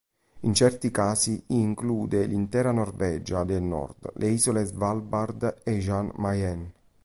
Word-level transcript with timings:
In 0.39 0.55
certi 0.55 0.89
casi 0.89 1.43
include 1.49 2.25
l'intera 2.25 2.71
Norvegia 2.71 3.43
del 3.43 3.61
Nord, 3.61 4.13
le 4.15 4.29
isole 4.29 4.63
Svalbard 4.65 5.61
e 5.63 5.77
Jan 5.77 6.09
Mayen. 6.15 6.73